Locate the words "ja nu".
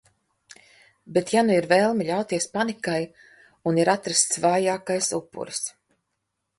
1.35-1.57